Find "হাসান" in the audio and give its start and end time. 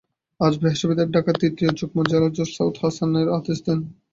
2.81-3.11